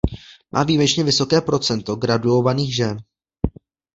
[0.51, 2.97] Má výjimečně vysoké procento graduovaných žen.